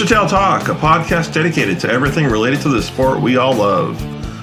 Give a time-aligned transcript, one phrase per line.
[0.00, 4.00] Roostertail Talk, a podcast dedicated to everything related to the sport we all love,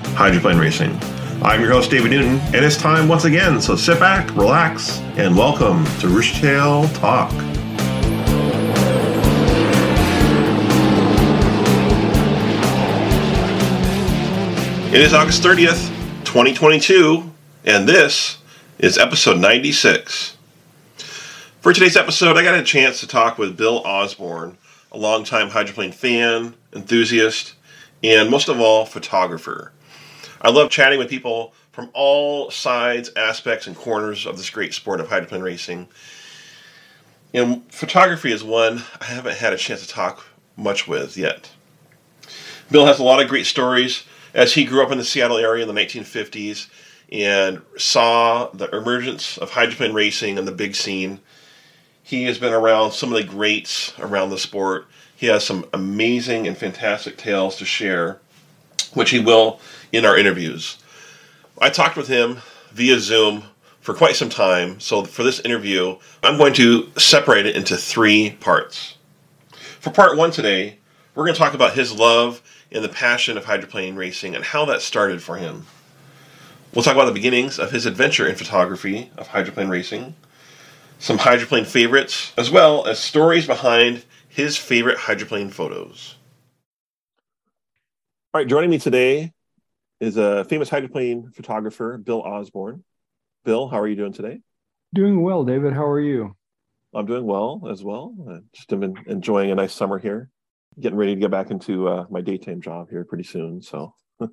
[0.09, 0.95] hydroplane racing.
[1.41, 5.35] I'm your host, David Newton, and it's time once again, so sit back, relax, and
[5.35, 7.33] welcome to Roostertail Talk.
[14.93, 15.87] It is August 30th,
[16.23, 17.31] 2022,
[17.65, 18.37] and this
[18.77, 20.37] is episode 96.
[21.61, 24.55] For today's episode, I got a chance to talk with Bill Osborne
[24.97, 27.53] a longtime hydroplane fan, enthusiast,
[28.03, 29.71] and most of all, photographer.
[30.41, 34.99] I love chatting with people from all sides, aspects, and corners of this great sport
[34.99, 35.87] of hydroplane racing.
[37.31, 41.51] And photography is one I haven't had a chance to talk much with yet.
[42.71, 45.65] Bill has a lot of great stories as he grew up in the Seattle area
[45.65, 46.69] in the 1950s
[47.11, 51.19] and saw the emergence of hydroplane racing and the big scene
[52.07, 54.87] he has been around some of the greats around the sport.
[55.13, 58.19] He has some amazing and fantastic tales to share,
[58.93, 59.59] which he will
[59.91, 60.77] in our interviews.
[61.59, 62.37] I talked with him
[62.71, 63.43] via Zoom
[63.81, 68.37] for quite some time, so for this interview, I'm going to separate it into three
[68.39, 68.95] parts.
[69.81, 70.77] For part one today,
[71.13, 74.63] we're going to talk about his love and the passion of hydroplane racing and how
[74.63, 75.65] that started for him.
[76.73, 80.15] We'll talk about the beginnings of his adventure in photography of hydroplane racing
[80.99, 86.15] some hydroplane favorites, as well as stories behind his favorite hydroplane photos.
[88.33, 89.33] All right, joining me today
[89.99, 92.83] is a famous hydroplane photographer, Bill Osborne.
[93.45, 94.41] Bill, how are you doing today?
[94.93, 95.73] Doing well, David.
[95.73, 96.35] How are you?
[96.93, 98.13] I'm doing well as well.
[98.29, 100.29] I just been enjoying a nice summer here.
[100.79, 103.61] Getting ready to get back into uh, my daytime job here pretty soon.
[103.61, 104.31] So, but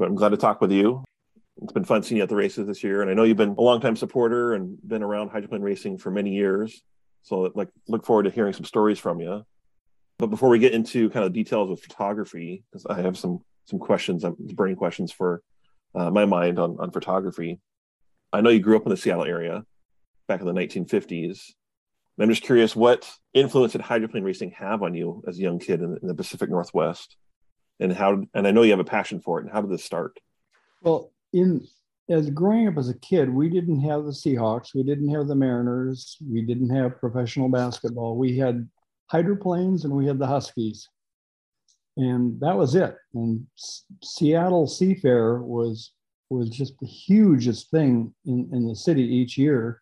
[0.00, 1.04] I'm glad to talk with you
[1.62, 3.02] it's been fun seeing you at the races this year.
[3.02, 6.30] And I know you've been a longtime supporter and been around hydroplane racing for many
[6.30, 6.82] years.
[7.22, 9.44] So like look forward to hearing some stories from you.
[10.18, 13.78] But before we get into kind of details of photography, because I have some some
[13.78, 15.42] questions, um, burning questions for
[15.94, 17.60] uh, my mind on, on photography.
[18.32, 19.64] I know you grew up in the Seattle area
[20.28, 21.52] back in the 1950s.
[22.18, 25.80] I'm just curious, what influence did hydroplane racing have on you as a young kid
[25.80, 27.16] in in the Pacific Northwest?
[27.80, 29.44] And how, and I know you have a passion for it.
[29.44, 30.20] And how did this start?
[30.82, 31.66] Well, in
[32.08, 35.34] as growing up as a kid, we didn't have the Seahawks, we didn't have the
[35.34, 38.16] Mariners, we didn't have professional basketball.
[38.16, 38.68] We had
[39.06, 40.88] hydroplanes and we had the Huskies,
[41.96, 42.96] and that was it.
[43.14, 45.92] And S- Seattle Seafair was
[46.30, 49.80] was just the hugest thing in, in the city each year.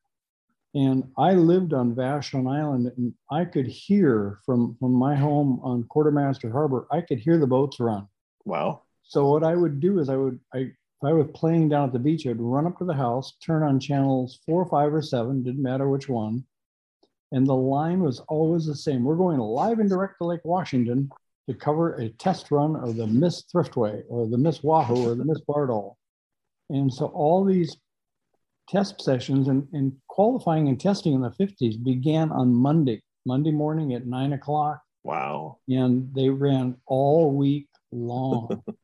[0.75, 5.85] And I lived on Vashon Island, and I could hear from from my home on
[5.85, 6.87] Quartermaster Harbor.
[6.91, 8.07] I could hear the boats run.
[8.45, 8.83] Wow.
[9.03, 11.93] So what I would do is I would I if I was playing down at
[11.93, 15.43] the beach, I'd run up to the house, turn on channels four, five, or seven,
[15.43, 16.45] didn't matter which one.
[17.33, 19.03] And the line was always the same.
[19.03, 21.11] We're going live and direct to Lake Washington
[21.49, 25.25] to cover a test run of the Miss Thriftway or the Miss Wahoo or the
[25.25, 25.95] Miss Bardahl.
[26.71, 27.77] And so all these
[28.69, 33.93] test sessions and, and qualifying and testing in the 50s began on Monday, Monday morning
[33.95, 34.81] at nine o'clock.
[35.03, 35.59] Wow.
[35.69, 38.63] And they ran all week long.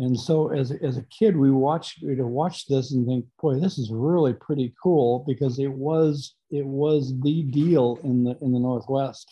[0.00, 3.76] And so as, as a kid, we watched we watch this and think, boy, this
[3.76, 8.58] is really pretty cool because it was it was the deal in the in the
[8.58, 9.30] Northwest.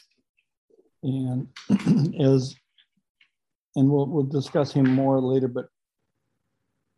[1.02, 1.48] And
[2.20, 2.54] as
[3.76, 5.68] and we'll we'll discuss him more later, but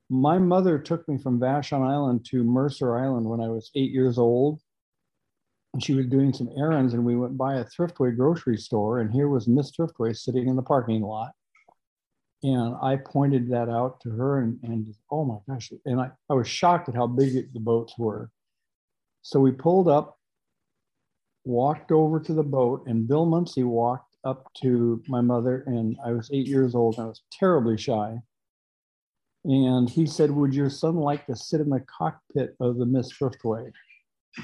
[0.09, 4.19] my mother took me from Vashon Island to Mercer Island when I was eight years
[4.19, 4.59] old.
[5.75, 9.13] And she was doing some errands, and we went by a Thriftway grocery store, and
[9.13, 11.31] here was Miss Thriftway sitting in the parking lot
[12.43, 16.34] and I pointed that out to her, and, and oh my gosh, and I, I
[16.34, 18.31] was shocked at how big the boats were.
[19.22, 20.19] So we pulled up,
[21.45, 26.13] walked over to the boat, and Bill Muncey walked up to my mother, and I
[26.13, 28.19] was eight years old, and I was terribly shy.
[29.45, 33.13] And he said, Would your son like to sit in the cockpit of the Miss
[33.13, 33.71] Thriftway?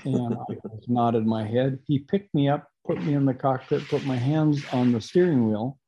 [0.04, 0.54] And I
[0.88, 1.78] nodded my head.
[1.86, 5.48] He picked me up, put me in the cockpit, put my hands on the steering
[5.48, 5.78] wheel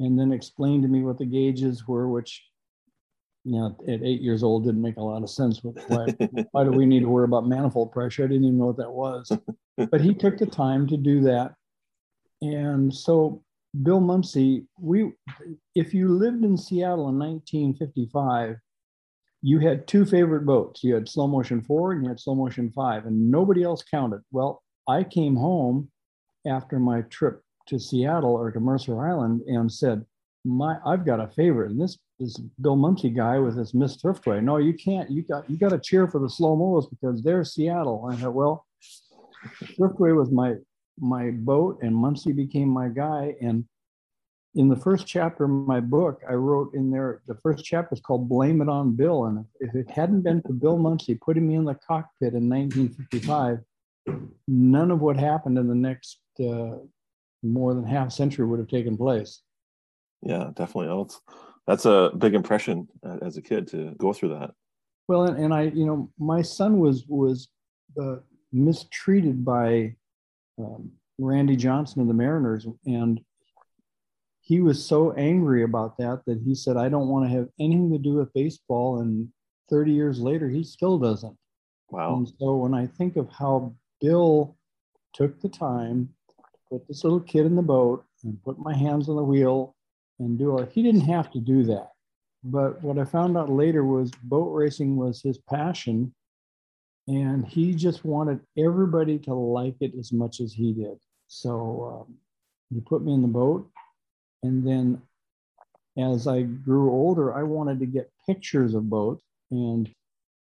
[0.00, 2.44] and then explained to me what the gauges were, which
[3.44, 5.60] you know at eight years old didn't make a lot of sense.
[5.62, 6.06] Why,
[6.50, 8.24] why do we need to worry about manifold pressure?
[8.24, 9.30] I didn't even know what that was.
[9.76, 11.54] But he took the time to do that,
[12.42, 13.42] and so
[13.82, 15.12] Bill Muncey, we
[15.74, 18.56] if you lived in Seattle in 1955,
[19.42, 20.82] you had two favorite boats.
[20.82, 24.22] You had Slo-mo-shun four and you had Slo-mo-shun five, and nobody else counted.
[24.32, 25.90] Well, I came home
[26.46, 30.04] after my trip to Seattle or to Mercer Island and said,
[30.44, 34.42] "My, I've got a favorite, and this is Bill Muncey guy with this Miss Thriftway.
[34.42, 35.10] No, you can't.
[35.10, 38.34] You got you got to cheer for the slow mos because they're Seattle." I thought,
[38.34, 38.66] well,
[39.78, 40.56] Thriftway was my
[40.98, 43.36] my boat, and Muncey became my guy.
[43.40, 43.64] And
[44.54, 48.00] in the first chapter of my book, I wrote in there, the first chapter is
[48.00, 49.26] called Blame It on Bill.
[49.26, 53.60] And if it hadn't been for Bill Muncey putting me in the cockpit in 1955,
[54.48, 56.78] none of what happened in the next uh,
[57.42, 59.42] more than half century would have taken place.
[60.22, 60.96] Yeah, definitely.
[60.96, 61.20] That's,
[61.66, 64.50] that's a big impression uh, as a kid to go through that.
[65.08, 67.48] Well, and, and I, you know, my son was was
[68.00, 68.16] uh,
[68.52, 69.96] mistreated by
[70.58, 73.20] um, Randy Johnson of the Mariners, and
[74.40, 77.90] he was so angry about that that he said, "I don't want to have anything
[77.92, 79.28] to do with baseball." And
[79.68, 81.36] 30 years later, he still doesn't.
[81.90, 82.16] Wow.
[82.16, 84.56] And so when I think of how Bill
[85.12, 86.08] took the time
[86.70, 89.74] put this little kid in the boat and put my hands on the wheel
[90.18, 91.90] and do it, he didn't have to do that.
[92.44, 96.14] But what I found out later was boat racing was his passion
[97.06, 100.98] and he just wanted everybody to like it as much as he did.
[101.26, 102.14] So um,
[102.72, 103.68] he put me in the boat,
[104.42, 105.02] and then
[105.98, 109.24] as I grew older, I wanted to get pictures of boats.
[109.50, 109.92] And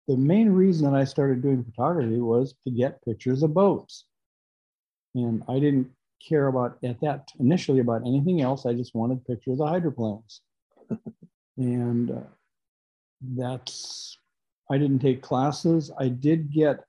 [0.07, 4.05] the main reason that I started doing photography was to get pictures of boats.
[5.15, 5.91] And I didn't
[6.27, 8.67] care about at that initially about anything else.
[8.67, 10.41] I just wanted pictures of the hydroplanes.
[11.57, 12.29] and uh,
[13.37, 14.19] that's
[14.71, 15.91] I didn't take classes.
[15.99, 16.85] I did get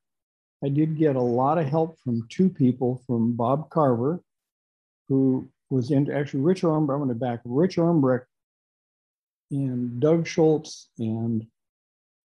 [0.64, 4.22] I did get a lot of help from two people, from Bob Carver,
[5.08, 6.96] who was into actually Rich Ormbrecht.
[6.96, 8.26] I'm going to back Rich Ormbrecht
[9.52, 11.46] and Doug Schultz and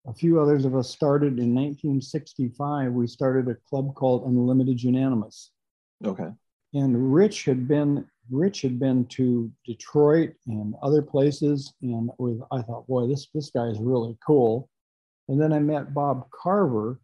[0.07, 2.93] a few others of us started in 1965.
[2.93, 5.51] We started a club called Unlimited Unanimous.
[6.05, 6.29] Okay.
[6.75, 12.63] And Rich had been Rich had been to Detroit and other places, and with I
[12.63, 14.69] thought, boy, this this guy is really cool.
[15.29, 17.01] And then I met Bob Carver,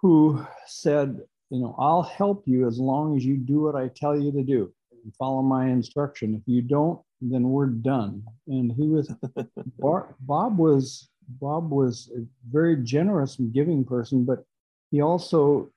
[0.00, 1.20] who said,
[1.50, 4.42] you know, I'll help you as long as you do what I tell you to
[4.42, 4.72] do
[5.04, 6.34] and follow my instruction.
[6.34, 8.22] If you don't, then we're done.
[8.46, 9.12] And he was
[9.78, 11.08] Bob was
[11.40, 14.44] Bob was a very generous and giving person, but
[14.90, 15.70] he also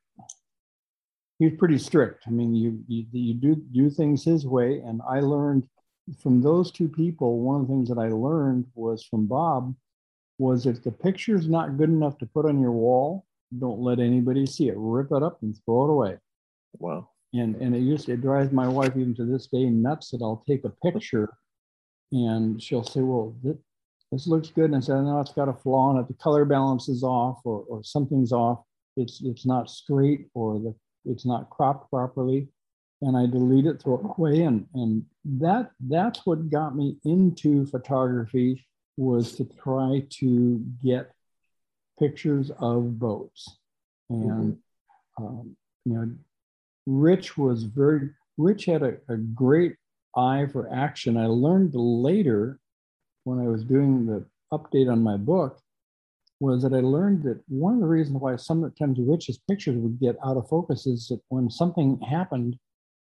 [1.41, 2.25] he was pretty strict.
[2.27, 5.67] I mean, you, you you do do things his way, and I learned
[6.21, 7.39] from those two people.
[7.39, 9.73] One of the things that I learned was from Bob
[10.37, 13.25] was if the picture's not good enough to put on your wall,
[13.57, 14.75] don't let anybody see it.
[14.77, 16.17] Rip it up and throw it away.
[16.77, 17.09] Wow.
[17.33, 20.21] And and it used to, it drives my wife even to this day nuts that
[20.21, 21.33] I'll take a picture
[22.11, 23.57] and she'll say, Well, this,
[24.11, 24.65] this looks good.
[24.65, 26.07] And I said, No, it's got a flaw in it.
[26.07, 28.59] The color balance is off or, or something's off.
[28.95, 30.75] It's it's not straight or the
[31.05, 32.47] it's not cropped properly.
[33.03, 34.43] And I delete it, throw it away.
[34.43, 38.65] And and that that's what got me into photography
[38.95, 41.11] was to try to get
[41.99, 43.57] pictures of boats.
[44.09, 45.25] And, mm-hmm.
[45.25, 45.55] um,
[45.85, 46.11] you know,
[46.85, 49.75] Rich was very, Rich had a, a great
[50.15, 51.17] eye for action.
[51.17, 52.59] I learned later
[53.23, 55.59] when I was doing the update on my book
[56.41, 60.15] was that I learned that one of the reasons why sometimes Rich's pictures would get
[60.25, 62.57] out of focus is that when something happened,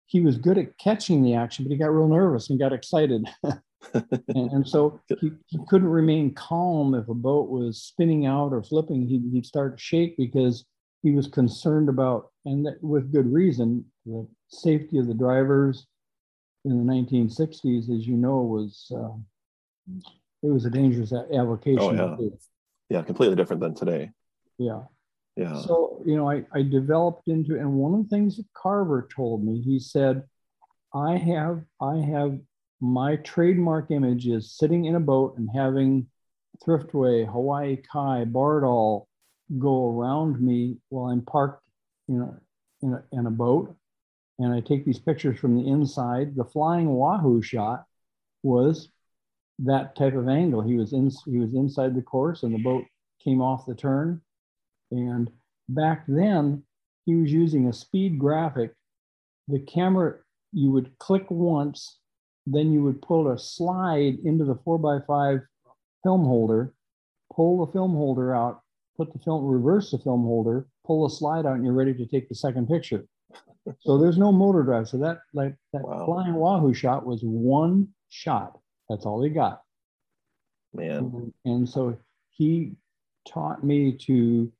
[0.05, 3.27] he was good at catching the action, but he got real nervous and got excited.
[3.93, 8.61] and, and, so he, he couldn't remain calm if a boat was spinning out or
[8.61, 9.07] flipping.
[9.07, 10.65] He'd, he'd start to shake because
[11.01, 15.87] he was concerned about, and that, with good reason, the safety of the drivers
[16.65, 19.17] in the 1960s, as you know, was uh,
[20.43, 21.99] it was a dangerous avocation.
[21.99, 22.29] Oh, yeah.
[22.93, 24.11] Yeah, completely different than today.
[24.59, 24.83] Yeah.
[25.35, 25.59] Yeah.
[25.61, 29.43] So, you know, I, I developed into, and one of the things that Carver told
[29.43, 30.23] me, he said,
[30.93, 32.37] I have, I have
[32.79, 36.05] my trademark image is sitting in a boat and having
[36.63, 39.07] Thriftway, Hawaii Kai, Bardahl
[39.57, 41.63] go around me while I'm parked
[42.07, 42.37] you know,
[42.83, 43.75] in, a, in a boat.
[44.37, 46.35] And I take these pictures from the inside.
[46.35, 47.85] The flying Wahoo shot
[48.43, 48.89] was
[49.59, 50.61] that type of angle.
[50.61, 52.85] He was in, he was inside the course and the boat
[53.23, 54.21] came off the turn.
[54.91, 55.31] And
[55.69, 56.63] back then,
[57.05, 58.73] he was using a speed graphic.
[59.47, 60.15] The camera,
[60.51, 61.99] you would click once
[62.45, 65.41] then you would pull a slide into the four by five
[66.03, 66.73] film holder,
[67.33, 68.61] pull the film holder out,
[68.97, 72.05] put the film, reverse the film holder, pull the slide out, and you're ready to
[72.05, 73.05] take the second picture.
[73.79, 74.89] so there's no motor drive.
[74.89, 76.05] So that like that wow.
[76.05, 78.59] flying Wahoo shot was one shot.
[78.93, 79.63] That's all he got.
[80.71, 80.97] Man.
[80.97, 81.97] And, and so
[82.29, 82.73] he
[83.27, 84.51] taught me to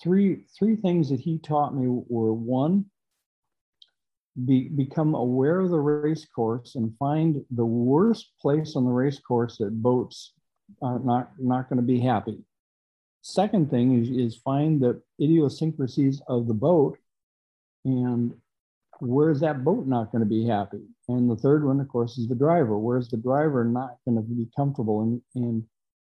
[0.00, 2.84] three three things that he taught me were one
[4.44, 9.18] be, become aware of the race course and find the worst place on the race
[9.18, 10.32] course that boats
[10.80, 12.38] are not, not going to be happy.
[13.22, 16.96] Second thing is, is find the idiosyncrasies of the boat
[17.84, 18.34] And
[19.00, 20.82] where's that boat not going to be happy?
[21.08, 22.78] And the third one, of course, is the driver.
[22.78, 25.02] Where's the driver not going to be comfortable?
[25.02, 25.64] And, and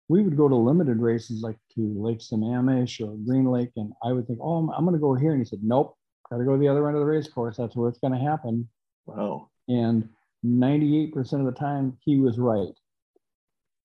[0.07, 4.11] we would go to limited races like to Lake Sammamish or Green Lake, and I
[4.11, 5.31] would think, oh, I'm, I'm going to go here.
[5.31, 5.95] And he said, nope,
[6.29, 7.57] got to go to the other end of the race course.
[7.57, 8.67] That's where it's going to happen.
[9.05, 9.49] Wow.
[9.67, 10.09] And
[10.45, 12.73] 98% of the time, he was right.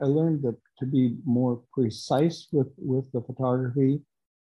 [0.02, 4.00] I learned that to be more precise with, with the photography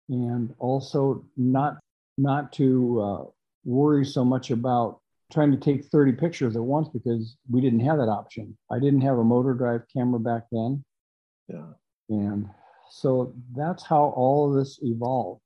[0.08, 1.78] and also not
[2.18, 3.24] not to uh,
[3.64, 5.00] worry so much about
[5.32, 8.56] trying to take 30 pictures at once because we didn't have that option.
[8.70, 10.84] I didn't have a motor drive camera back then.
[11.48, 11.72] Yeah.
[12.08, 12.48] And
[12.90, 15.40] so that's how all of this evolved.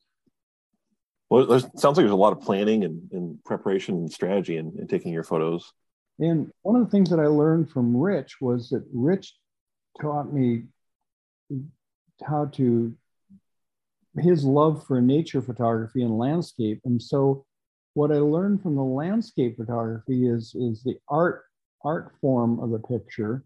[1.30, 4.76] Well, it sounds like there's a lot of planning and, and preparation and strategy in,
[4.78, 5.73] in taking your photos.
[6.18, 9.35] And one of the things that I learned from Rich was that Rich
[10.00, 10.64] taught me
[12.25, 12.94] how to
[14.18, 16.80] his love for nature photography and landscape.
[16.85, 17.44] And so
[17.96, 21.44] what I learned from the landscape photography is, is the art
[21.82, 23.42] art form of the picture,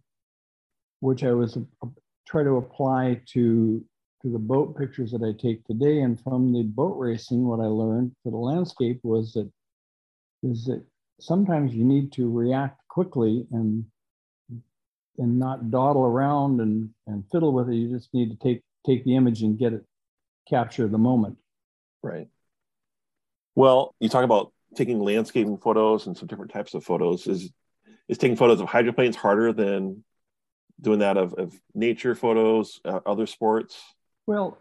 [0.99, 1.87] which I was uh,
[2.27, 3.85] try to apply to
[4.23, 6.01] to the boat pictures that I take today.
[6.01, 9.49] And from the boat racing, what I learned for the landscape was that
[10.43, 10.85] is that
[11.21, 13.85] sometimes you need to react quickly and
[15.19, 17.77] and not dawdle around and, and fiddle with it.
[17.77, 19.85] You just need to take take the image and get it
[20.49, 21.37] capture the moment.
[22.03, 22.27] Right.
[23.55, 27.27] Well, you talk about taking landscaping photos and some different types of photos.
[27.27, 27.51] Is
[28.09, 30.05] is taking photos of hydroplanes harder than
[30.81, 33.81] doing that of, of nature photos, uh, other sports?
[34.27, 34.59] Well,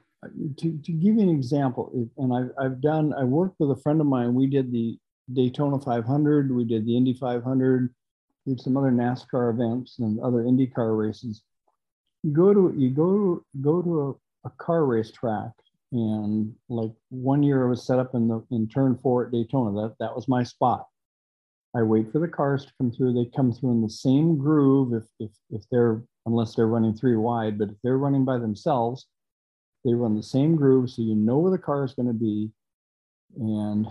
[0.57, 4.01] to, to give you an example, and I've, I've done, I worked with a friend
[4.01, 4.33] of mine.
[4.33, 4.97] We did the
[5.31, 7.93] Daytona 500, we did the Indy 500,
[8.45, 11.43] did some other NASCAR events and other IndyCar races.
[12.23, 14.01] You go to you go go to
[14.43, 15.51] a, a car race track,
[15.91, 19.81] and like one year I was set up in the in turn four at Daytona.
[19.81, 20.85] That that was my spot.
[21.75, 23.13] I wait for the cars to come through.
[23.13, 27.15] They come through in the same groove if if if they're unless they're running three
[27.15, 29.07] wide, but if they're running by themselves,
[29.83, 32.51] they run the same groove, so you know where the car is going to be.
[33.37, 33.87] And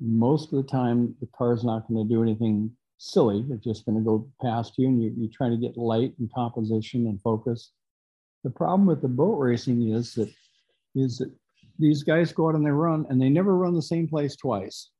[0.00, 3.44] most of the time, the car is not going to do anything silly.
[3.50, 6.32] It's just going to go past you, and you, you're trying to get light and
[6.32, 7.72] composition and focus.
[8.44, 10.32] The problem with the boat racing is that
[10.94, 11.32] is that
[11.78, 14.90] these guys go out and they run, and they never run the same place twice.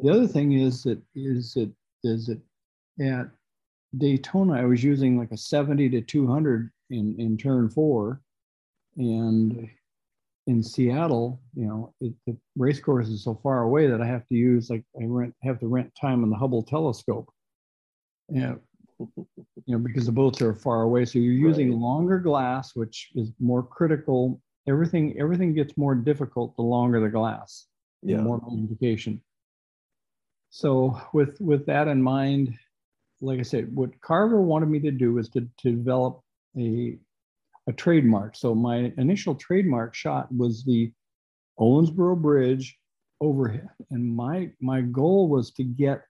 [0.00, 2.40] the other thing is that is that is that
[3.00, 3.28] at
[3.98, 8.20] Daytona, I was using like a 70 to 200 in, in turn four.
[8.96, 9.68] And
[10.46, 14.26] in Seattle, you know, it, the race course is so far away that I have
[14.28, 17.28] to use like I rent have to rent time on the Hubble telescope.
[18.28, 18.54] Yeah,
[18.98, 19.26] you
[19.66, 21.06] know, because the boats are far away.
[21.06, 21.80] So you're using right.
[21.80, 24.40] longer glass, which is more critical.
[24.66, 27.66] Everything everything gets more difficult the longer the glass.
[28.02, 28.18] Yeah.
[28.18, 29.20] more magnification.
[30.50, 32.54] So with with that in mind,
[33.20, 36.20] like I said, what Carver wanted me to do was to, to develop
[36.56, 36.98] a
[37.66, 38.36] a trademark.
[38.36, 40.92] So my initial trademark shot was the
[41.58, 42.78] Owensboro Bridge
[43.20, 46.02] overhead, and my my goal was to get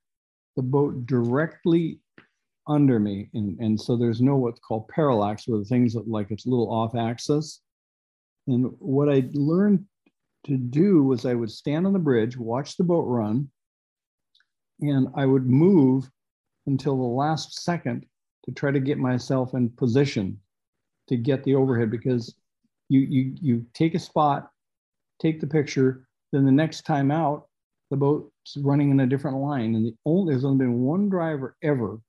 [0.56, 2.00] the boat directly
[2.66, 6.46] under me, and and so there's no what's called parallax, where the things like it's
[6.46, 7.60] a little off axis.
[8.46, 9.84] And what I learned
[10.46, 13.50] to do was I would stand on the bridge, watch the boat run,
[14.80, 16.10] and I would move
[16.66, 18.06] until the last second
[18.44, 20.38] to try to get myself in position
[21.08, 22.34] to get the overhead because
[22.88, 24.50] you you you take a spot,
[25.20, 27.46] take the picture, then the next time out,
[27.90, 29.74] the boat's running in a different line.
[29.74, 32.00] And the only there's only been one driver ever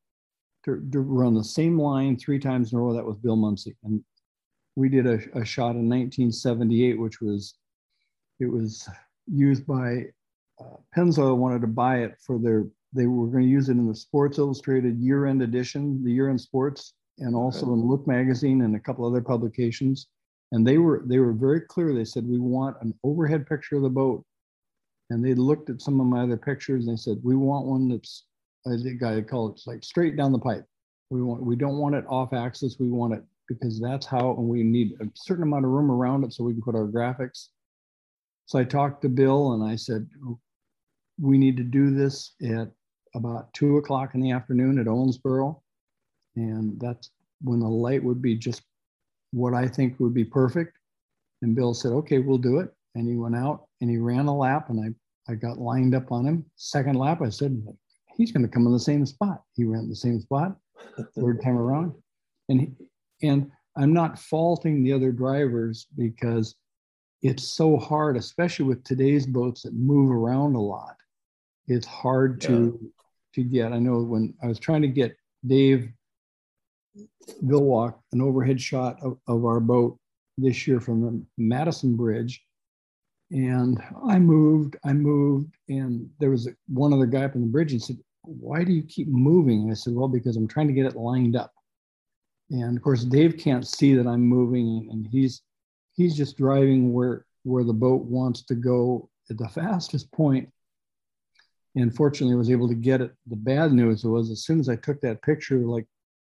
[0.65, 2.94] to, to run the same line three times in a row.
[2.94, 3.75] That was Bill Muncey.
[3.84, 4.04] And
[4.75, 7.55] we did a, a shot in 1978, which was
[8.39, 8.88] it was
[9.32, 10.05] used by
[10.60, 13.88] uh, Pennzoil wanted to buy it for their they were going to use it in
[13.88, 17.74] the Sports Illustrated year-end edition, the year-end sports and also okay.
[17.74, 20.08] in Look magazine and a couple other publications.
[20.51, 21.94] And they were they were very clear.
[21.94, 24.24] They said we want an overhead picture of the boat.
[25.10, 27.89] And they looked at some of my other pictures and they said we want one
[27.89, 28.25] that's
[28.65, 30.65] as a guy called it like straight down the pipe.
[31.10, 32.77] We want we don't want it off axis.
[32.79, 36.24] We want it because that's how and we need a certain amount of room around
[36.24, 37.50] it so we can put our graphics.
[38.48, 40.40] So I talked to Bill and I said oh,
[41.20, 42.70] we need to do this at
[43.16, 45.60] about two o'clock in the afternoon at Owensboro
[46.36, 47.12] and that's
[47.42, 48.64] when the light would be just
[49.32, 50.78] what I think would be perfect.
[51.42, 52.74] And Bill said, okay, we'll do it.
[52.96, 56.12] And he went out and he ran a lap and I, I got lined up
[56.12, 56.46] on him.
[56.56, 57.62] Second lap, I said,
[58.16, 59.44] he's going to come in the same spot.
[59.54, 60.56] He ran the same spot
[61.18, 61.94] third time around.
[62.50, 62.72] And, he,
[63.22, 66.55] and I'm not faulting the other drivers because
[67.22, 70.95] it's so hard, especially with today's boats that move around a lot.
[71.67, 72.89] it's hard to yeah.
[73.34, 73.74] to get.
[73.74, 75.89] I know when I was trying to get Dave
[77.43, 79.98] Villwock an overhead shot of, of our boat
[80.38, 82.41] this year from the Madison Bridge.
[83.31, 87.72] And I moved, I moved, and there was one other guy up on the bridge
[87.72, 89.63] and said, Why do you keep moving?
[89.63, 91.51] And I said, Well, because I'm trying to get it lined up.
[92.52, 95.42] And of course, Dave can't see that I'm moving, and he's
[95.94, 100.50] he's just driving where where the boat wants to go at the fastest point.
[101.75, 103.12] And fortunately, I was able to get it.
[103.28, 105.86] The bad news was as soon as I took that picture, like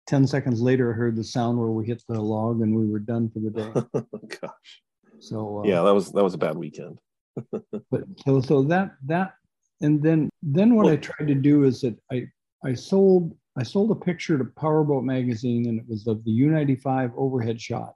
[0.07, 2.99] 10 seconds later, I heard the sound where we hit the log and we were
[2.99, 4.01] done for the day.
[4.41, 4.83] Gosh.
[5.21, 6.99] So uh, yeah, that was that was a bad weekend.
[7.51, 9.35] but so so that that
[9.81, 12.27] and then then what well, I tried to do is that I
[12.65, 17.13] I sold I sold a picture to Powerboat magazine and it was of the U95
[17.17, 17.95] overhead shot.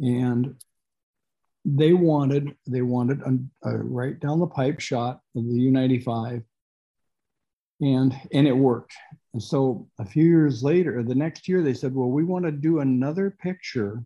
[0.00, 0.56] And
[1.64, 6.44] they wanted they wanted a, a right down the pipe shot of the U95
[7.80, 8.94] and and it worked.
[9.32, 12.52] And so a few years later the next year they said well we want to
[12.52, 14.04] do another picture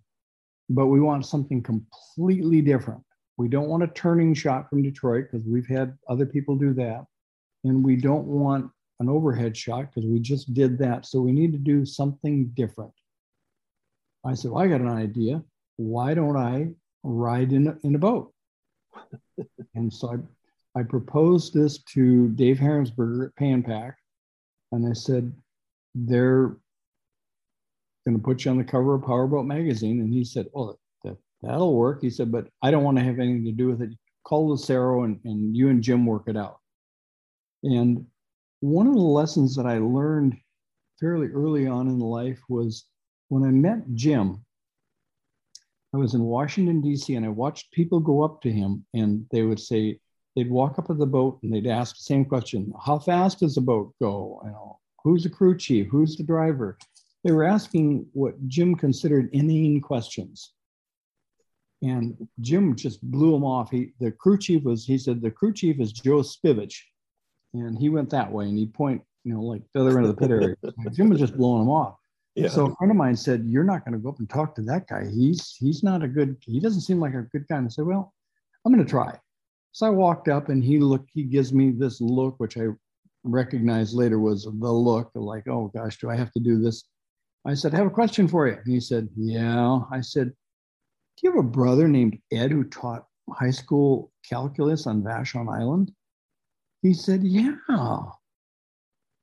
[0.70, 3.02] but we want something completely different.
[3.36, 7.04] We don't want a turning shot from detroit because we've had other people do that.
[7.64, 11.52] And we don't want an overhead shot because we just did that so we need
[11.52, 12.92] to do something different
[14.24, 15.42] i said well, i got an idea
[15.76, 16.68] why don't i
[17.02, 18.32] ride in a, in a boat
[19.74, 20.16] and so i
[20.76, 23.96] I proposed this to Dave Heerensperger at Pay 'n Pak,
[24.72, 25.32] and I said,
[25.94, 26.56] they're
[28.06, 30.00] going to put you on the cover of Powerboat magazine.
[30.00, 32.02] And he said, oh, that, that'll work.
[32.02, 33.90] He said, but I don't want to have anything to do with it.
[34.24, 36.60] Call Lucero and, and you and Jim work it out.
[37.64, 38.06] And
[38.60, 40.36] one of the lessons that I learned
[41.00, 42.84] fairly early on in life was
[43.28, 44.44] when I met Jim,
[45.94, 49.42] I was in Washington, D.C., and I watched people go up to him and they
[49.42, 49.98] would say,
[50.36, 53.54] they'd walk up to the boat and they'd ask the same question how fast does
[53.54, 54.40] the boat go?
[54.44, 55.88] You know who's the crew chief?
[55.88, 56.78] Who's the driver?
[57.24, 60.52] They were asking what jim considered inane questions.
[61.82, 63.70] And jim just blew them off.
[63.70, 66.76] He the crew chief was he said the crew chief is joe spivich
[67.54, 70.14] and he went that way and he'd point you know like the other end of
[70.14, 70.54] the pit area
[70.92, 71.96] jim was just blowing him off
[72.36, 72.48] yeah.
[72.48, 74.62] So a friend of mine said, "You're not going to go up and talk to
[74.62, 75.04] that guy.
[75.10, 76.36] He's he's not a good.
[76.46, 78.14] He doesn't seem like a good guy." And I said, "Well,
[78.64, 79.18] I'm going to try."
[79.72, 82.68] So I walked up and he looked, he gives me this look, which I
[83.22, 86.84] recognized later was the look like, oh gosh, do I have to do this?
[87.46, 88.54] I said, I have a question for you.
[88.54, 89.80] And he said, Yeah.
[89.90, 95.02] I said, Do you have a brother named Ed who taught high school calculus on
[95.02, 95.92] Vashon Island?
[96.82, 97.56] He said, Yeah.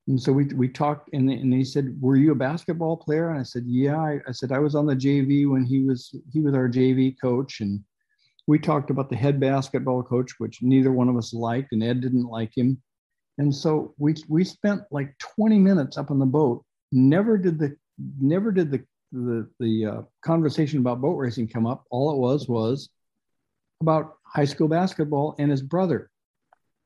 [0.08, 3.40] And so we, we talked, and, and he said, "Were you a basketball player?" And
[3.40, 6.40] I said, "Yeah." I, I said, "I was on the JV when he was he
[6.40, 7.84] was our JV coach, and
[8.48, 12.00] we talked about the head basketball coach, which neither one of us liked, and Ed
[12.00, 12.82] didn't like him.
[13.38, 16.64] And so we we spent like 20 minutes up on the boat.
[16.94, 17.76] Never did the
[18.20, 21.84] never did the the the uh, conversation about boat racing come up.
[21.92, 22.90] All it was was
[23.82, 26.10] about high school basketball and his brother.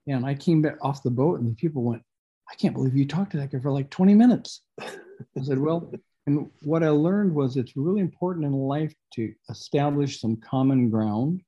[0.08, 2.02] And I came back off the boat, and the people went,
[2.50, 5.92] "I can't believe you talked to that guy for like 20 minutes." I said, "Well."
[6.28, 11.42] And what I learned was it's really important in life to establish some common ground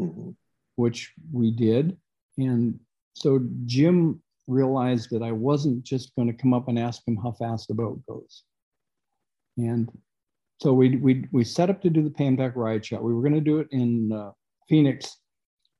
[0.00, 0.30] mm-hmm.
[0.76, 1.96] which we did.
[2.38, 2.78] And
[3.14, 7.32] so Jim realized that I wasn't just going to come up and ask him how
[7.32, 8.42] fast the boat goes.
[9.56, 9.90] And
[10.60, 13.02] so we, we, we set up to do the Pay 'n Pak ride shot.
[13.02, 14.32] We were going to do it in uh,
[14.68, 15.16] Phoenix.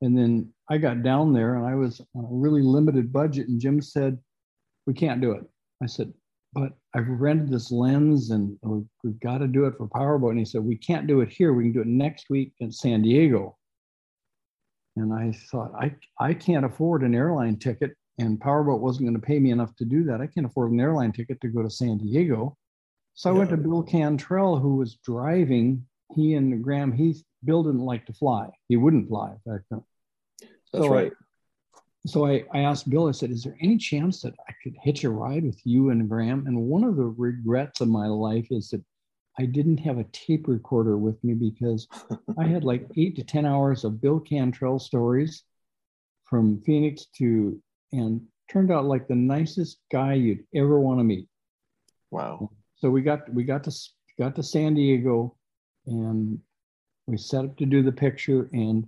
[0.03, 3.49] And then I got down there and I was on a really limited budget.
[3.49, 4.19] And Jim said,
[4.87, 5.45] We can't do it.
[5.83, 6.13] I said,
[6.53, 10.31] But I've rented this lens and oh, we've, we've got to do it for Powerboat.
[10.31, 11.53] And he said, We can't do it here.
[11.53, 13.57] We can do it next week in San Diego.
[14.97, 19.27] And I thought, I, I can't afford an airline ticket, and Powerboat wasn't going to
[19.27, 20.21] pay me enough to do that.
[20.21, 22.57] I can't afford an airline ticket to go to San Diego.
[23.15, 25.87] So I went to Bill Cantrell, who was driving.
[26.15, 28.49] He and Graham Heath, Bill didn't like to fly.
[28.69, 29.35] He wouldn't fly.
[29.47, 29.83] Back then.
[30.73, 31.13] That's so right.
[32.07, 35.05] So I, I asked Bill, I said, is there any chance that I could hitch
[35.05, 36.47] a ride with you and Graham?
[36.47, 38.83] And one of the regrets of my life is that
[39.39, 41.87] I didn't have a tape recorder with me because
[42.39, 45.45] I had like eight to 10 hours of Bill Cantrell stories
[46.25, 47.61] from Phoenix to,
[47.93, 51.29] and turned out like the nicest guy you'd ever want to meet.
[52.11, 52.51] Wow.
[52.77, 53.73] So we got, we got to,
[54.19, 55.37] got to San Diego
[55.87, 56.39] and
[57.07, 58.87] we set up to do the picture and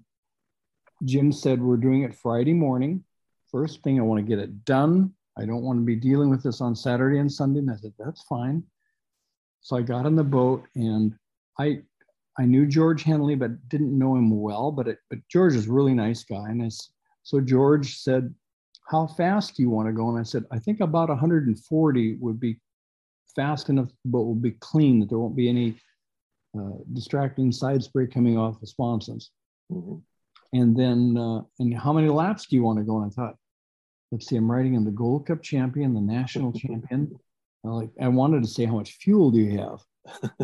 [1.05, 3.05] Jim said, we're doing it Friday morning.
[3.51, 5.13] First thing, I want to get it done.
[5.39, 7.61] I don't want to be dealing with this on Saturday and Sunday.
[7.61, 8.63] And I said, that's fine.
[9.61, 11.15] So I got on the boat and
[11.59, 11.83] I
[12.39, 14.73] I knew George Henley, but didn't know him well.
[14.73, 16.49] But it, but George is a really nice guy.
[16.49, 16.71] And I,
[17.23, 18.35] so George said,
[18.89, 20.09] how fast do you want to go?
[20.09, 22.59] And I said, I think about 140 would be
[23.37, 25.75] fast enough, but will be clean, that there won't be any
[26.59, 29.31] uh, distracting side spray coming off the sponsons.
[29.71, 29.97] Mm-hmm.
[30.53, 32.99] And then, uh, and how many laps do you want to go?
[33.01, 33.37] And I thought,
[34.11, 37.19] let's see, I'm writing in the Gold Cup champion, the national champion.
[37.65, 39.81] I like, I wanted to say, how much fuel do you have?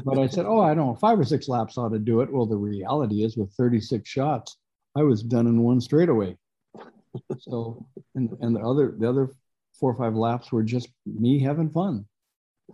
[0.04, 2.32] but I said, oh, I don't know, five or six laps ought to do it.
[2.32, 4.56] Well, the reality is, with 36 shots,
[4.96, 6.36] I was done in one straightaway.
[7.38, 9.30] So, and, and the other the other
[9.78, 12.04] four or five laps were just me having fun.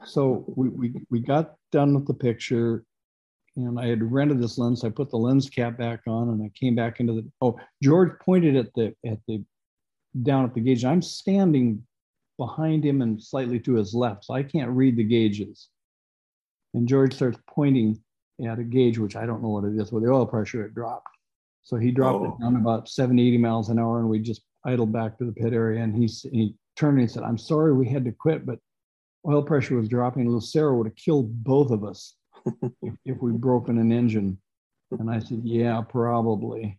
[0.05, 2.85] So we, we, we got done with the picture
[3.57, 4.85] and I had rented this lens.
[4.85, 8.19] I put the lens cap back on and I came back into the, oh, George
[8.21, 9.45] pointed at the, at the,
[10.23, 10.85] down at the gauge.
[10.85, 11.83] I'm standing
[12.37, 14.25] behind him and slightly to his left.
[14.25, 15.69] So I can't read the gauges.
[16.75, 18.01] And George starts pointing
[18.45, 20.75] at a gauge, which I don't know what it is, where the oil pressure had
[20.75, 21.07] dropped.
[21.63, 22.25] So he dropped oh.
[22.25, 25.33] it down about 70, 80 miles an hour, and we just idled back to the
[25.33, 25.83] pit area.
[25.83, 28.59] And he, he turned and said, I'm sorry we had to quit, but
[29.27, 30.29] oil pressure was dropping.
[30.29, 32.17] Lucero would have killed both of us
[32.83, 34.39] if, if we'd broken an engine.
[34.91, 36.79] And I said, Yeah, probably.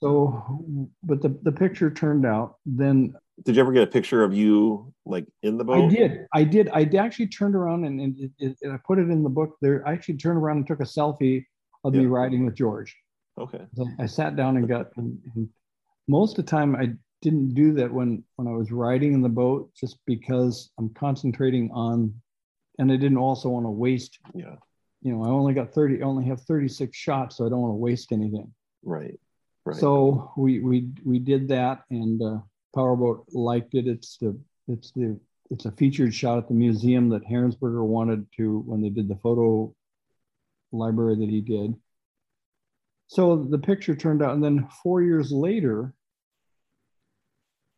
[0.00, 0.60] So,
[1.02, 2.56] but the, the picture turned out.
[2.64, 5.86] Then, did you ever get a picture of you like in the boat?
[5.86, 6.26] I did.
[6.32, 6.68] I did.
[6.72, 9.56] I actually turned around and, and, it, it, and I put it in the book
[9.60, 9.86] there.
[9.86, 11.44] I actually turned around and took a selfie
[11.84, 12.02] of yeah.
[12.02, 12.94] me riding with George.
[13.38, 13.60] Okay.
[14.00, 15.48] I sat down and got, and, and
[16.08, 16.92] most of the time I
[17.22, 21.70] didn't do that when when I was riding in the boat, just because I'm concentrating
[21.72, 22.14] on,
[22.78, 24.18] and I didn't also want to waste.
[24.34, 24.56] Yeah.
[25.02, 27.72] You know, I only got 30, I only have 36 shots, so I don't want
[27.72, 28.52] to waste anything.
[28.82, 29.18] Right.
[29.64, 29.76] Right.
[29.76, 32.38] So we we we did that, and uh,
[32.74, 33.86] Powerboat liked it.
[33.86, 38.60] It's the it's the it's a featured shot at the museum that Heerensperger wanted to
[38.60, 39.74] when they did the photo
[40.72, 41.74] library that he did.
[43.08, 45.94] So the picture turned out, and then four years later,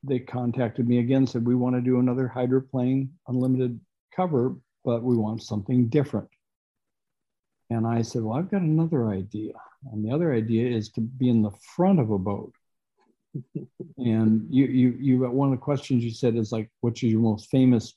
[0.03, 3.79] they contacted me again, said, We want to do another hydroplane unlimited
[4.15, 6.29] cover, but we want something different.
[7.71, 9.53] And I said, Well, I've got another idea.
[9.93, 12.53] And the other idea is to be in the front of a boat.
[13.97, 17.13] and you, you, you, got one of the questions you said is like, which is
[17.13, 17.95] your most famous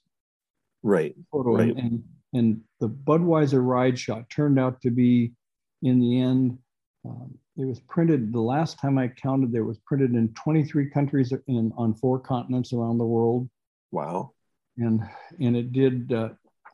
[0.83, 1.57] right photo?
[1.57, 1.75] Right.
[1.75, 5.33] And, and the Budweiser ride shot turned out to be,
[5.81, 6.57] in the end,
[7.03, 9.51] um, it was printed the last time I counted.
[9.51, 13.49] There was printed in 23 countries in on four continents around the world.
[13.91, 14.31] Wow!
[14.77, 15.01] And
[15.39, 16.29] and it did uh,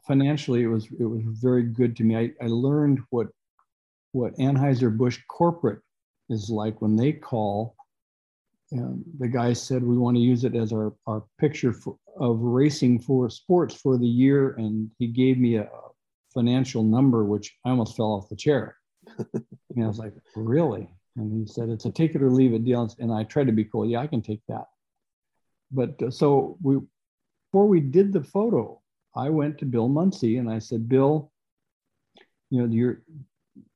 [0.09, 0.63] financially.
[0.63, 2.17] It was it was very good to me.
[2.17, 3.27] I, I learned what
[4.11, 5.81] what Anheuser Busch corporate
[6.29, 7.75] is like when they call.
[8.71, 12.39] And the guy said we want to use it as our our picture for, of
[12.41, 15.69] racing for sports for the year, and he gave me a
[16.33, 18.75] financial number which I almost fell off the chair
[19.33, 20.87] and I was like, really?
[21.15, 22.87] And he said, it's a take it or leave it deal.
[22.99, 23.85] And I tried to be cool.
[23.85, 24.65] Yeah, I can take that.
[25.71, 26.77] But uh, so we,
[27.51, 28.79] before we did the photo,
[29.15, 31.31] I went to Bill Muncey and I said, Bill,
[32.49, 33.01] you know, you're,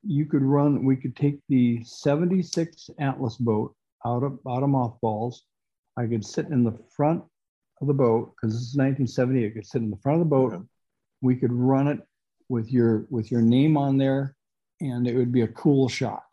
[0.04, 5.44] you could run, we could take the 76 Atlas boat out of, out of mothballs.
[5.98, 7.24] I could sit in the front
[7.82, 9.46] of the boat because this is 1970.
[9.46, 10.54] I could sit in the front of the boat.
[10.54, 10.64] Okay.
[11.22, 12.00] We could run it
[12.50, 14.36] with your with your name on there
[14.82, 16.24] and it would be a cool shot.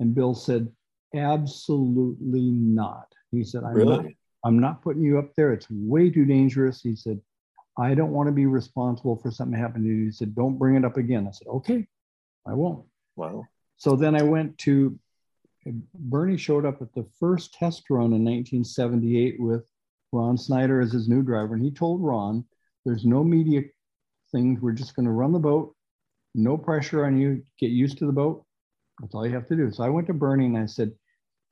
[0.00, 0.68] And Bill said,
[1.14, 3.06] absolutely not.
[3.30, 3.96] He said, I'm, really?
[3.96, 4.12] not,
[4.44, 5.52] I'm not putting you up there.
[5.52, 6.82] It's way too dangerous.
[6.82, 7.20] He said,
[7.78, 10.04] I don't want to be responsible for something happening to you.
[10.06, 11.26] He said, don't bring it up again.
[11.26, 11.86] I said, okay,
[12.46, 12.84] I won't.
[13.16, 13.44] Wow.
[13.76, 14.98] So then I went to,
[15.94, 19.64] Bernie showed up at the first test run in 1978 with
[20.12, 21.54] Ron Snyder as his new driver.
[21.54, 22.44] And he told Ron,
[22.84, 23.62] there's no media
[24.30, 24.60] things.
[24.60, 25.74] We're just going to run the boat
[26.34, 27.42] no pressure on you.
[27.58, 28.44] Get used to the boat.
[29.00, 29.70] That's all you have to do.
[29.70, 30.92] So I went to Bernie and I said,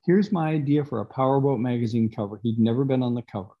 [0.05, 2.39] here's my idea for a powerboat magazine cover.
[2.43, 3.51] He'd never been on the cover.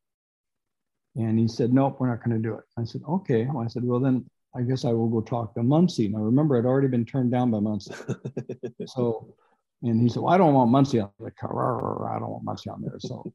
[1.15, 2.63] And he said, nope, we're not going to do it.
[2.77, 3.45] I said, okay.
[3.45, 6.07] Well, I said, well, then I guess I will go talk to Muncey.
[6.07, 7.93] Now, remember, I'd already been turned down by Muncey.
[8.87, 9.35] so,
[9.83, 12.09] and he said, well, I don't want Muncey on the cover.
[12.09, 12.99] I don't want Muncey on there.
[12.99, 13.31] So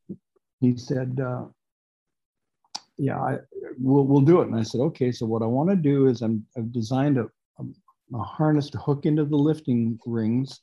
[0.61, 1.45] he said, uh,
[2.97, 3.39] yeah, I,
[3.79, 4.49] we'll, we'll do it.
[4.49, 5.13] And I said, okay.
[5.13, 7.27] So what I want to do is I'm, I've designed a,
[8.15, 10.61] a harness to hook into the lifting rings.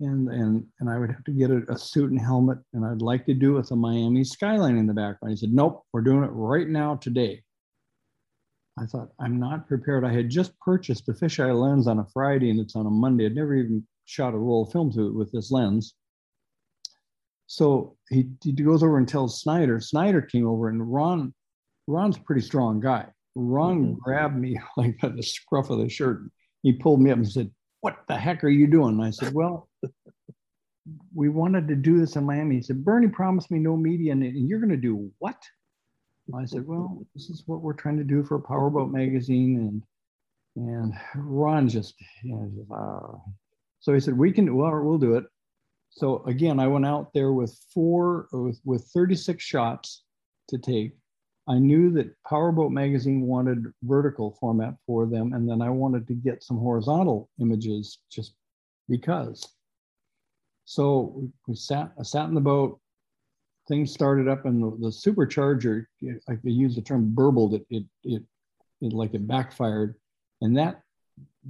[0.00, 3.02] And, and, and I would have to get a, a, suit and helmet, and I'd
[3.02, 5.32] like to do it with a Miami skyline in the background.
[5.32, 7.42] He said, Nope, we're doing it right now today.
[8.78, 10.06] I thought, I'm not prepared.
[10.06, 13.26] I had just purchased a fisheye lens on a Friday, and it's on a Monday.
[13.26, 15.94] I'd never even shot a roll of film to it with this lens.
[17.46, 19.80] So he, he goes over and tells Snyder.
[19.80, 21.34] Snyder came over, and Ron,
[21.86, 23.06] Ron's a pretty strong guy.
[23.34, 23.94] Ron mm-hmm.
[24.02, 26.22] grabbed me like by the scruff of the shirt
[26.62, 28.98] he pulled me up and said, What the heck are you doing?
[28.98, 29.68] And I said, Well,
[31.14, 32.56] we wanted to do this in Miami.
[32.56, 35.36] He said, Bernie promised me no media, and, you're going to do what?
[36.34, 39.82] I said, well, this is what we're trying to do for Powerboat magazine, and
[40.56, 43.30] and Ron just, you know, uh.
[43.78, 45.24] so he said, we can, well, we'll do it.
[45.90, 50.02] So again, I went out there with four, with, with 36 shots
[50.48, 50.92] to take.
[51.50, 56.14] I knew that Powerboat magazine wanted vertical format for them, and then I wanted to
[56.14, 58.34] get some horizontal images just
[58.88, 59.44] because.
[60.64, 62.78] So we sat, I sat in the boat,
[63.66, 65.86] things started up and the, the supercharger,
[66.28, 68.22] I could use the term burbled, it, it, it,
[68.80, 69.96] it like it backfired.
[70.42, 70.82] And that,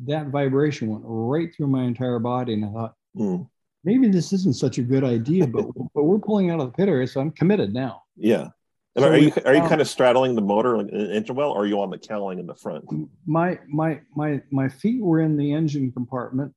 [0.06, 2.54] that vibration went right through my entire body.
[2.54, 3.46] And I thought, mm.
[3.84, 6.88] maybe this isn't such a good idea, but, but we're pulling out of the pit
[6.88, 7.06] area.
[7.06, 8.04] So I'm committed now.
[8.16, 8.48] Yeah.
[8.96, 11.36] And so are you are you um, kind of straddling the motor like an engine
[11.36, 12.84] well, or are you on the cowling in the front?
[13.24, 16.52] My my my my feet were in the engine compartment,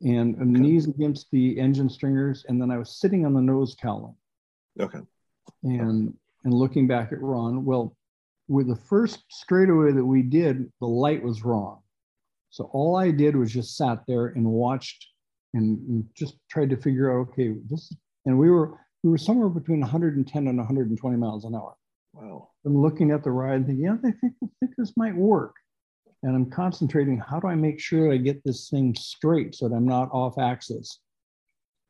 [0.00, 0.44] and okay.
[0.44, 4.14] knees against the engine stringers, and then I was sitting on the nose cowling.
[4.78, 5.00] Okay.
[5.64, 7.96] And and looking back at Ron, well,
[8.46, 11.80] with the first straightaway that we did, the light was wrong.
[12.50, 15.08] So all I did was just sat there and watched
[15.54, 17.92] and, and just tried to figure out, okay, this
[18.26, 21.74] and we were we were somewhere between 110 and 120 miles an hour.
[22.14, 22.48] Wow.
[22.64, 25.54] I'm looking at the ride and thinking, yeah, I think, I think this might work.
[26.22, 29.74] And I'm concentrating, how do I make sure I get this thing straight so that
[29.74, 31.00] I'm not off axis?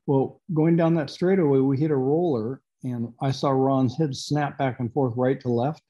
[0.09, 4.59] Well, going down that straightaway, we hit a roller and I saw Ron's head snap
[4.59, 5.83] back and forth right to left.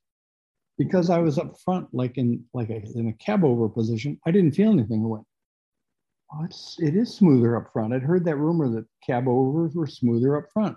[0.77, 4.31] Because I was up front, like in like a, in a cab over position, I
[4.31, 5.05] didn't feel anything.
[5.05, 5.25] I went,
[6.35, 7.95] oh, it's, it is smoother up front.
[7.95, 10.77] I'd heard that rumor that cab overs were smoother up front.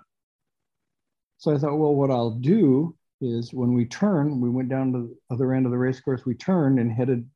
[1.38, 4.98] So I thought, well, what I'll do is when we turn, we went down to
[4.98, 7.28] the other end of the race course, we turned and headed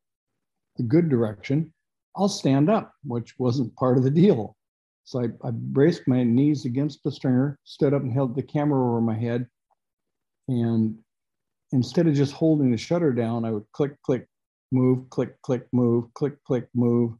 [0.76, 1.72] the good direction.
[2.16, 4.56] I'll stand up, which wasn't part of the deal.
[5.04, 8.84] So I, I braced my knees against the stringer, stood up and held the camera
[8.84, 9.46] over my head.
[10.48, 10.98] And
[11.72, 14.26] instead of just holding the shutter down, I would click, click,
[14.72, 17.12] move, click, click, move, click, click, move.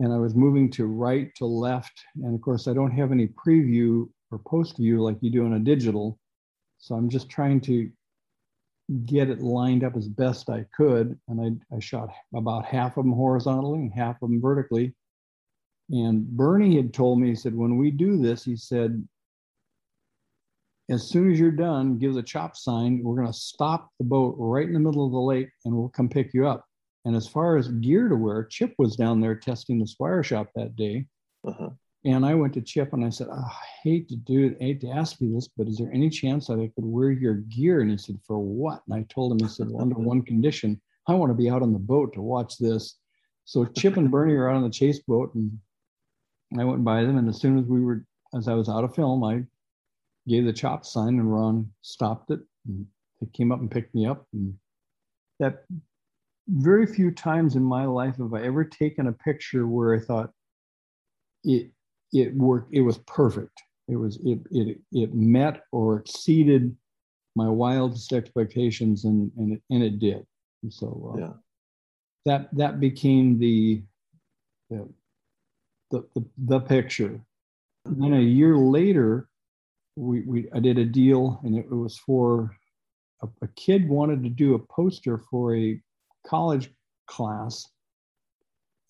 [0.00, 2.02] And I was moving to right to left.
[2.16, 5.54] And of course, I don't have any preview or post view like you do in
[5.54, 6.18] a digital.
[6.78, 7.90] So I'm just trying to
[9.04, 11.18] get it lined up as best I could.
[11.28, 14.94] And I, I shot about half of them horizontally and half of them vertically.
[15.90, 19.06] And Bernie had told me, he said, when we do this, he said,
[20.88, 23.02] as soon as you're done, give the chop sign.
[23.02, 25.88] We're going to stop the boat right in the middle of the lake and we'll
[25.88, 26.64] come pick you up.
[27.04, 30.48] And as far as gear to wear, Chip was down there testing the Squire shop
[30.54, 31.06] that day.
[31.46, 31.70] Uh-huh.
[32.06, 34.64] And I went to Chip and I said, oh, I hate to do it, I
[34.66, 37.34] hate to ask you this, but is there any chance that I could wear your
[37.34, 37.80] gear?
[37.80, 38.82] And he said, For what?
[38.86, 41.62] And I told him, he said, well, under one condition, I want to be out
[41.62, 42.96] on the boat to watch this.
[43.44, 45.58] So Chip and Bernie are out on the chase boat and
[46.56, 47.18] I went by them.
[47.18, 48.04] And as soon as we were,
[48.36, 49.42] as I was out of film, I
[50.28, 52.40] gave the chop sign and Ron stopped it.
[52.68, 52.86] And
[53.20, 54.26] they came up and picked me up.
[54.32, 54.54] And
[55.40, 55.64] that
[56.48, 60.30] very few times in my life have I ever taken a picture where I thought
[61.42, 61.70] it
[62.12, 62.72] it worked.
[62.72, 63.62] It was perfect.
[63.88, 66.76] It was it it it met or exceeded
[67.34, 70.26] my wildest expectations, and and it, and it did.
[70.62, 71.32] And so uh, yeah.
[72.24, 73.82] that that became the
[74.70, 74.88] the,
[75.90, 77.20] the the the picture.
[77.84, 79.28] And then a year later,
[79.94, 82.56] we, we I did a deal, and it, it was for
[83.22, 85.80] a, a kid wanted to do a poster for a
[86.26, 86.70] college
[87.06, 87.64] class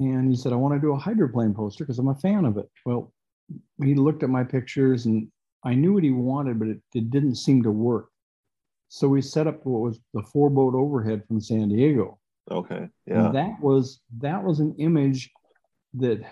[0.01, 2.59] and he said, I want to do a hydroplane poster because I'm a fan of
[2.59, 2.69] it.
[2.85, 3.13] Well,
[3.83, 5.29] he looked at my pictures and
[5.65, 8.09] I knew what he wanted, but it, it didn't seem to work.
[8.89, 12.19] So we set up what was the four boat overhead from San Diego.
[12.51, 12.89] Okay.
[13.07, 13.27] Yeah.
[13.27, 15.31] And that was that was an image
[15.95, 16.23] that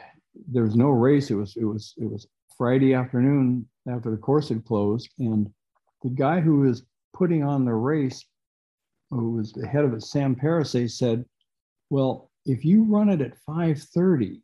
[0.48, 1.30] there was no race.
[1.30, 5.50] It was it was it was Friday afternoon after the course had closed, and
[6.02, 8.24] the guy who was putting on the race,
[9.10, 11.24] who was the head of it, Sam Parise, said,
[11.90, 14.42] "Well, if you run it at 5:30,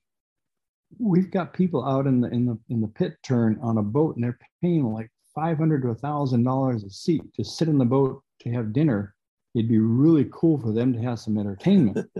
[0.98, 4.16] we've got people out in the in the in the pit turn on a boat
[4.16, 7.84] and they're paying like 500 to a thousand dollars a seat to sit in the
[7.84, 9.14] boat to have dinner.
[9.54, 12.10] It'd be really cool for them to have some entertainment.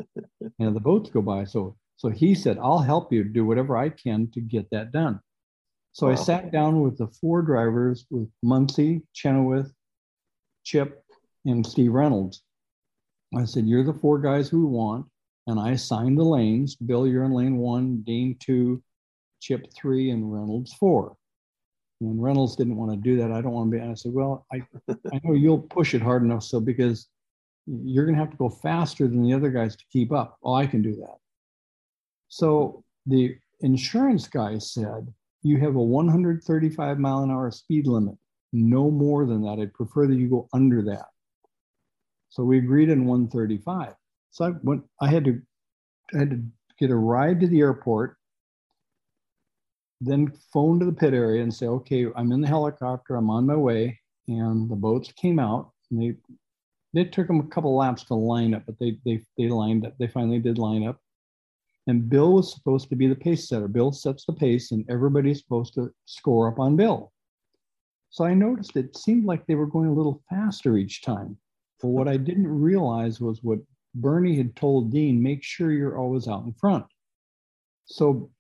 [0.59, 1.45] And the boats go by.
[1.45, 5.21] So so he said i'll help you do whatever i can to get that done.
[5.93, 6.13] So wow.
[6.13, 9.73] i sat down with the four drivers with muncey chenoweth
[10.65, 11.03] chip
[11.47, 12.43] and steve reynolds.
[13.35, 15.07] I said you're the four guys who we want
[15.51, 16.77] and I assigned the lanes.
[16.77, 18.83] Bill, you're in lane one, Dean two,
[19.41, 21.17] Chip three, and Reynolds four.
[22.01, 23.31] And Reynolds didn't want to do that.
[23.31, 23.83] I don't want to be.
[23.83, 26.43] And I said, well, I, I know you'll push it hard enough.
[26.43, 27.09] So because
[27.67, 30.39] you're going to have to go faster than the other guys to keep up.
[30.43, 31.17] Oh, I can do that.
[32.29, 38.17] So the insurance guy said, you have a 135 mile an hour speed limit.
[38.53, 39.59] No more than that.
[39.61, 41.07] I'd prefer that you go under that.
[42.31, 43.95] So we agreed on 135.
[44.31, 45.41] So I went, I had to,
[46.15, 46.43] I had to
[46.79, 48.17] get a ride to the airport,
[50.01, 53.47] then phone to the pit area and say, okay, I'm in the helicopter, I'm on
[53.47, 54.01] my way.
[54.29, 56.17] And the boats came out and they,
[56.95, 59.95] they took them a couple laps to line up, but they, they, they lined up.
[59.99, 60.99] They finally did line up.
[61.87, 63.67] And Bill was supposed to be the pace setter.
[63.67, 67.13] Bill sets the pace and everybody's supposed to score up on Bill.
[68.11, 71.37] So I noticed it seemed like they were going a little faster each time.
[71.81, 73.61] But what I didn't realize was what
[73.95, 76.87] Bernie had told Dean, make sure you're always out in front.
[77.87, 78.31] So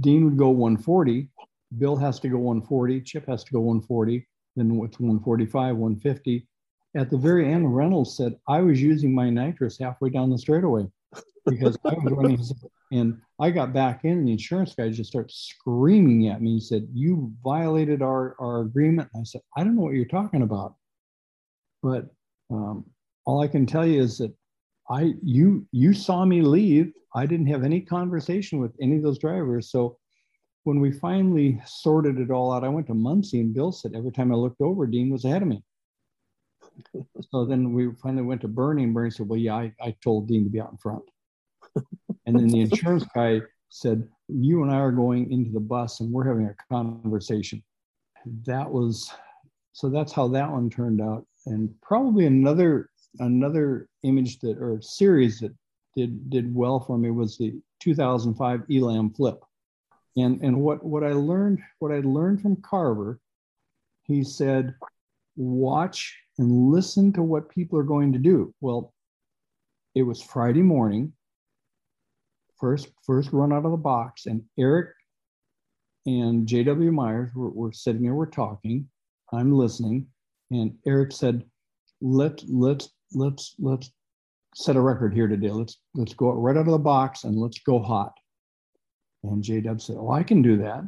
[0.00, 1.28] Dean would go 140,
[1.78, 6.48] Bill has to go 140, Chip has to go 140, then it's 145, 150.
[6.96, 10.86] At the very end, Reynolds said, I was using my nitrous halfway down the straightaway
[11.46, 12.38] because I was running.
[12.92, 16.54] And I got back in, and the insurance guy just started screaming at me.
[16.54, 19.08] He said, You violated our, our agreement.
[19.12, 20.76] And I said, I don't know what you're talking about.
[21.82, 22.06] But
[22.52, 22.84] um,
[23.24, 24.32] all I can tell you is that
[24.90, 26.92] I you you saw me leave.
[27.14, 29.70] I didn't have any conversation with any of those drivers.
[29.70, 29.96] So
[30.64, 34.12] when we finally sorted it all out, I went to Muncey and Bill said every
[34.12, 35.62] time I looked over, Dean was ahead of me.
[37.30, 40.28] so then we finally went to Bernie and Bernie said, Well, yeah, I, I told
[40.28, 41.04] Dean to be out in front.
[42.26, 46.12] and then the insurance guy said, You and I are going into the bus and
[46.12, 47.62] we're having a conversation.
[48.46, 49.12] That was
[49.72, 51.26] so that's how that one turned out.
[51.46, 55.54] And probably another another image that or series that
[55.96, 59.42] did did well for me was the 2005 Elam flip.
[60.16, 63.20] And and what what I learned what I learned from Carver,
[64.04, 64.74] he said,
[65.36, 68.54] watch and listen to what people are going to do.
[68.60, 68.92] Well,
[69.94, 71.12] it was Friday morning,
[72.60, 74.90] first first run out of the box, and Eric
[76.06, 76.92] and J.W.
[76.92, 78.88] Myers were, were sitting there, we're talking.
[79.32, 80.06] I'm listening,
[80.50, 81.44] and Eric said,
[82.00, 83.90] "Let let's let's let's
[84.54, 85.50] set a record here today.
[85.50, 88.14] Let's let's go right out of the box and let's go hot.
[89.22, 90.84] And J Dub said, Oh, I can do that.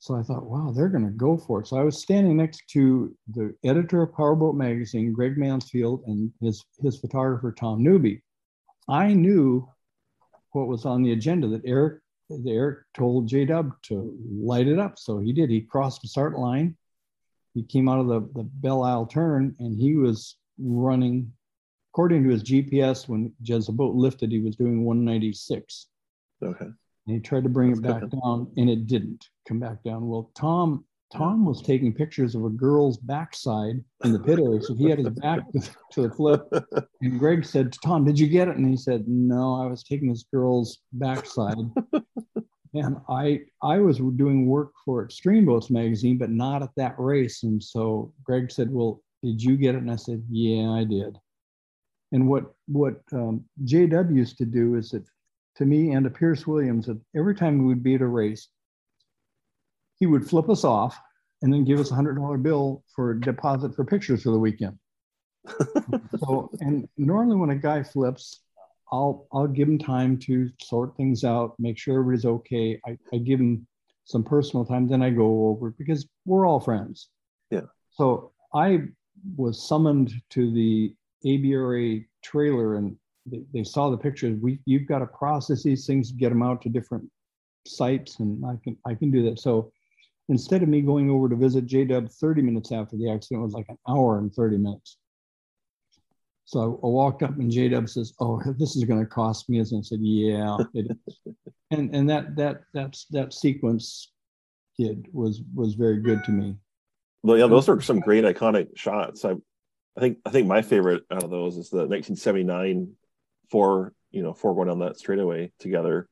[0.00, 1.66] So I thought, wow, they're going to go for it.
[1.66, 6.64] So I was standing next to the editor of Powerboat Magazine, Greg Mansfield, and his,
[6.82, 8.22] his photographer, Tom Newby.
[8.88, 9.68] I knew
[10.52, 12.00] what was on the agenda that Eric,
[12.46, 14.98] Eric told J Dub to light it up.
[14.98, 15.50] So he did.
[15.50, 16.78] He crossed the start line.
[17.52, 21.30] He came out of the, the Belle Isle turn and he was running
[21.92, 25.86] according to his GPS, when as the boat lifted, he was doing 196.
[26.42, 26.64] Okay.
[26.64, 26.74] And
[27.16, 30.06] he tried to bring That's it back down, and it didn't come back down.
[30.06, 34.74] Well, Tom Tom was taking pictures of a girl's backside in the pit area, so
[34.74, 35.40] he had his back
[35.90, 36.48] to the flip.
[37.00, 39.82] And Greg said, to "Tom, did you get it?" And he said, "No, I was
[39.82, 41.56] taking this girl's backside."
[42.74, 47.42] and I I was doing work for Extreme Boats magazine, but not at that race.
[47.42, 51.18] And so Greg said, "Well, did you get it?" And I said, "Yeah, I did."
[52.12, 55.04] And what what um, JW used to do is that
[55.56, 58.48] to me and to Pierce Williams that every time we would be at a race,
[59.98, 60.98] he would flip us off
[61.42, 64.78] and then give us a hundred dollar bill for deposit for pictures for the weekend.
[66.18, 68.40] so and normally when a guy flips,
[68.92, 72.80] I'll I'll give him time to sort things out, make sure everybody's okay.
[72.86, 73.66] I, I give him
[74.04, 77.08] some personal time, then I go over because we're all friends.
[77.50, 77.66] Yeah.
[77.92, 78.82] So I
[79.36, 84.38] was summoned to the ABRA trailer and they, they saw the pictures.
[84.40, 87.08] We you've got to process these things, get them out to different
[87.66, 89.38] sites, and I can I can do that.
[89.38, 89.72] So
[90.28, 93.54] instead of me going over to visit JW 30 minutes after the accident, it was
[93.54, 94.96] like an hour and 30 minutes.
[96.44, 99.68] So I, walked up and JW says, "Oh, this is going to cost me." And
[99.72, 101.34] I said, "Yeah, it is."
[101.70, 104.12] and and that that that's that sequence
[104.78, 106.56] did was was very good to me.
[107.22, 109.24] Well, yeah, those are some great iconic shots.
[109.24, 109.34] I
[109.96, 112.92] I think I think my favorite out of those is the 1979
[113.50, 116.08] four you know four going on that straightaway together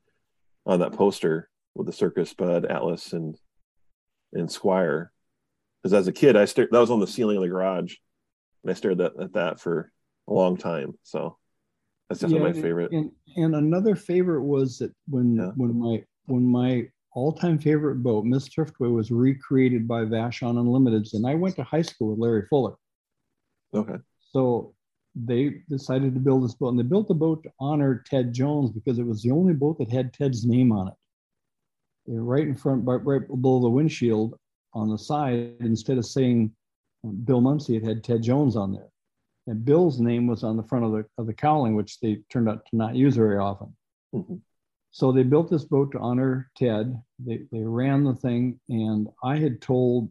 [0.67, 3.37] on that poster with the Circus Bud Atlas and
[4.33, 5.13] and Squire.
[5.83, 7.95] Because as a kid, I stared that was on the ceiling of the garage,
[8.63, 9.93] and I stared at, at that for
[10.29, 10.99] a long time.
[11.05, 11.39] So
[12.09, 12.93] that's definitely yeah, my favorite.
[12.93, 15.51] And, and another favorite was that when yeah.
[15.57, 21.27] when my when my all-time favorite boat, Miss Thriftway, was recreated by Vashon Unlimited, and
[21.27, 22.75] I went to high school with Larry Fuller.
[23.75, 23.97] Okay.
[24.33, 24.75] So
[25.15, 28.71] they decided to build this boat, and they built the boat to honor Ted Jones
[28.71, 30.95] because it was the only boat that had Ted's name on it.
[32.07, 34.39] Right in front, right below the windshield
[34.75, 36.53] on the side, instead of saying
[37.05, 38.89] um, Bill Muncey, it had Ted Jones on there.
[39.47, 42.49] And Bill's name was on the front of the of the cowling, which they turned
[42.49, 43.75] out to not use very often.
[44.15, 44.37] Mm-hmm.
[44.91, 46.99] so they built this boat to honor Ted.
[47.19, 50.09] They, they ran the thing, and I had told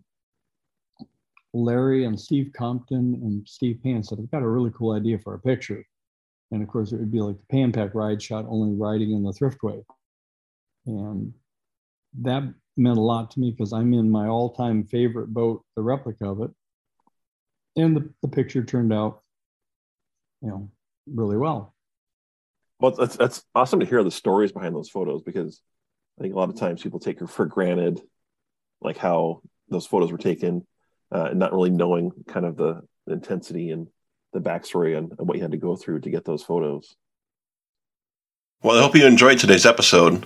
[1.63, 5.33] Larry and Steve Compton and Steve Pan said, I've got a really cool idea for
[5.33, 5.85] a picture.
[6.51, 9.11] And of course, it would be like the Pay 'n Pak ride shot, only riding
[9.11, 9.83] in the Thriftway.
[10.85, 11.33] And
[12.21, 12.43] that
[12.77, 16.29] meant a lot to me because I'm in my all time favorite boat, the replica
[16.29, 16.51] of it.
[17.75, 19.21] And the, the picture turned out,
[20.41, 20.71] you know,
[21.05, 21.75] really well.
[22.79, 25.61] Well, that's that's awesome to hear the stories behind those photos because
[26.17, 28.01] I think a lot of times people take her for granted,
[28.81, 30.65] like how those photos were taken,
[31.13, 33.87] uh, and not really knowing kind of the, the intensity and
[34.33, 36.95] the backstory and, and what you had to go through to get those photos.
[38.61, 40.25] Well, I hope you enjoyed today's episode.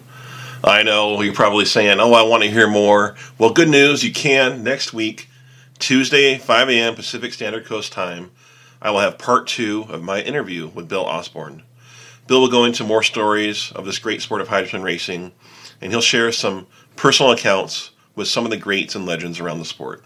[0.64, 4.14] I know you're probably saying, "Oh, I want to hear more." Well, good news, you
[4.14, 5.28] can next week,
[5.80, 6.96] Tuesday, 5 a.m.
[6.96, 8.32] Pacific Standard Coast time.
[8.82, 11.64] I will have part two of my interview with Bill Osborne.
[12.28, 15.32] Bill will go into more stories of this great sport of hydroplane racing,
[15.82, 19.66] and he'll share some personal accounts with some of the greats and legends around the
[19.66, 20.06] sport.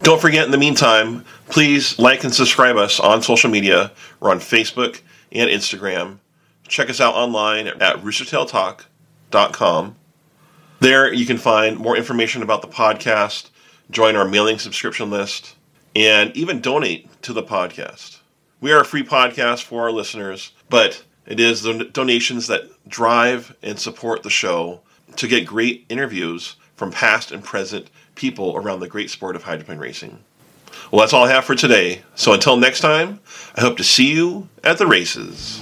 [0.00, 3.92] Don't forget, in the meantime, please like and subscribe us on social media.
[4.20, 5.00] We're on Facebook
[5.32, 6.18] and Instagram.
[6.68, 9.96] Check us out online at roostertailtalk.com.
[10.80, 13.48] There you can find more information about the podcast,
[13.90, 15.54] join our mailing subscription list,
[15.96, 18.18] and even donate to the podcast.
[18.60, 23.56] We are a free podcast for our listeners, but it is the donations that drive
[23.62, 24.80] and support the show
[25.16, 29.78] to get great interviews from past and present people around the great sport of hydroplane
[29.78, 30.18] racing.
[30.90, 32.02] Well, that's all I have for today.
[32.14, 33.20] So until next time,
[33.56, 35.60] I hope to see you at the races.